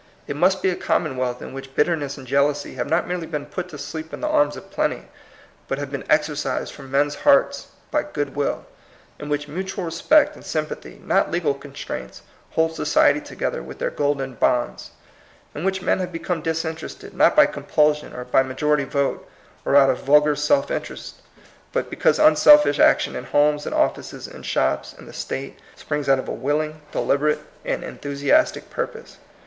It 0.25 0.35
must 0.35 0.63
be 0.63 0.71
a 0.71 0.75
commonwealth 0.75 1.43
in 1.43 1.53
which 1.53 1.75
bit 1.75 1.85
terness 1.85 2.17
and 2.17 2.25
jealousy 2.25 2.73
have 2.73 2.89
not 2.89 3.07
merely 3.07 3.27
been 3.27 3.45
put 3.45 3.69
to 3.69 3.77
sleep 3.77 4.11
in 4.11 4.19
the 4.19 4.27
arms 4.27 4.57
of 4.57 4.71
plenty, 4.71 5.05
but 5.67 5.77
have 5.77 5.91
been 5.91 6.09
exorcised 6.09 6.73
from 6.73 6.89
men's 6.89 7.13
hearts 7.21 7.67
by 7.91 8.01
good 8.01 8.35
will; 8.35 8.65
in 9.19 9.29
which 9.29 9.47
mutual 9.47 9.85
respect 9.85 10.33
and 10.35 10.43
sym 10.43 10.65
pathy, 10.65 10.99
not 11.05 11.29
legal 11.29 11.53
constraints, 11.53 12.23
hold 12.53 12.75
society 12.75 13.21
together 13.21 13.61
with 13.61 13.77
their 13.77 13.91
golden 13.91 14.33
bonds; 14.33 14.89
in 15.53 15.63
which 15.63 15.83
men 15.83 15.99
have 15.99 16.11
become 16.11 16.41
disinterested, 16.41 17.13
not 17.13 17.35
by 17.35 17.45
com 17.45 17.65
pulsion, 17.65 18.11
or 18.11 18.25
by 18.25 18.41
majority 18.41 18.85
vote, 18.85 19.29
or 19.65 19.75
out 19.75 19.91
of 19.91 19.99
vulgar 20.01 20.35
self 20.35 20.71
interest, 20.71 21.21
but 21.71 21.91
because 21.91 22.17
unselfish 22.17 22.79
action 22.79 23.15
in 23.15 23.25
homes, 23.25 23.67
in 23.67 23.73
offices, 23.73 24.27
in 24.27 24.41
shops, 24.41 24.95
in 24.97 25.05
the 25.05 25.13
state, 25.13 25.59
springs 25.75 26.09
out 26.09 26.17
of 26.17 26.27
a 26.27 26.33
willing, 26.33 26.81
deliberate, 26.91 27.41
and 27.63 27.83
enthusiastic 27.83 28.71
purpose. 28.71 29.19